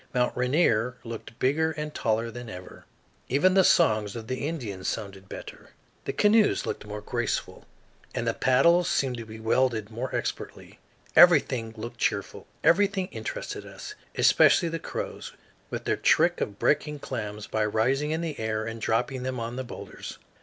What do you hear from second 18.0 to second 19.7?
in the air and dropping them on the